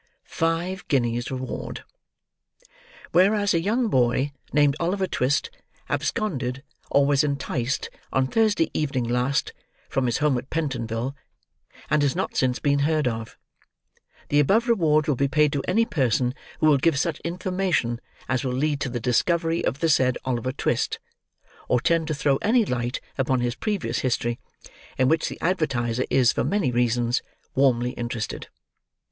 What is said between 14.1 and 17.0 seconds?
The above reward will be paid to any person who will give